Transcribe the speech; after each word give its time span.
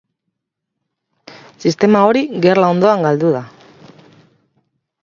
Sistema 1.65 2.01
hori 2.09 2.25
gerla 2.47 2.73
ondoan 2.77 3.07
galdu 3.11 3.31
da. 3.39 3.45